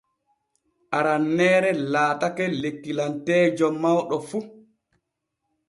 [0.97, 4.37] Aranneere laatake lekkilanteejo mawɗo fu.